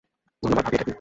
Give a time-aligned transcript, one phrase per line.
[0.43, 0.89] ধন্যবাদ, ভাবি এটা কি?